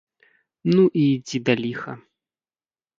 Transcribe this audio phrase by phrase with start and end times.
[0.71, 1.99] Ну, і ідзі да ліха!